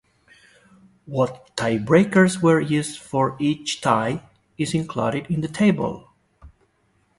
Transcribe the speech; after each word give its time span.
What 1.05 1.55
tiebreakers 1.55 2.41
were 2.41 2.59
used 2.59 2.97
for 2.99 3.35
each 3.37 3.81
tie 3.81 4.23
is 4.57 4.73
included 4.73 5.27
in 5.27 5.41
the 5.41 5.47
table. 5.47 6.09